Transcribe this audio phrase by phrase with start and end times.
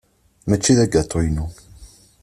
[0.49, 1.45] Mačči d agatu-inu.